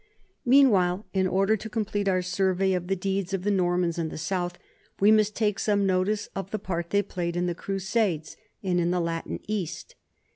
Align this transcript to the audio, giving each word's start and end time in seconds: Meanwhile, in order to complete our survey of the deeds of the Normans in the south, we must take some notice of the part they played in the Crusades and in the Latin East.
Meanwhile, 0.47 1.05
in 1.13 1.27
order 1.27 1.55
to 1.55 1.69
complete 1.69 2.07
our 2.07 2.23
survey 2.23 2.73
of 2.73 2.87
the 2.87 2.95
deeds 2.95 3.35
of 3.35 3.43
the 3.43 3.51
Normans 3.51 3.99
in 3.99 4.09
the 4.09 4.17
south, 4.17 4.57
we 4.99 5.11
must 5.11 5.35
take 5.35 5.59
some 5.59 5.85
notice 5.85 6.27
of 6.35 6.49
the 6.49 6.57
part 6.57 6.89
they 6.89 7.03
played 7.03 7.35
in 7.35 7.45
the 7.45 7.53
Crusades 7.53 8.35
and 8.63 8.79
in 8.79 8.89
the 8.89 8.99
Latin 8.99 9.39
East. 9.47 9.93